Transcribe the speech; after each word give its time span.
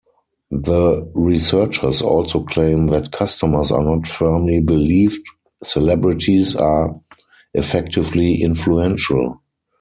The 0.49 1.07
researchers 1.13 2.01
also 2.01 2.41
claim 2.43 2.87
that 2.87 3.11
customers 3.11 3.71
are 3.71 3.83
not 3.83 4.07
firmly 4.07 4.59
believed 4.59 5.21
celebrities 5.61 6.55
are 6.55 6.99
effectively 7.53 8.41
influential. 8.41 9.41